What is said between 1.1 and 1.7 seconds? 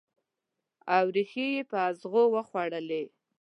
ریښې یې